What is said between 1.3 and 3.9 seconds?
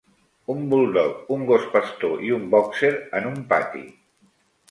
un gos pastor i un bòxer en un pati.